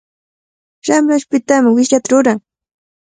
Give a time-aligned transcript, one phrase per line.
[0.89, 2.39] Ramrashpitami wishllataqa ruran.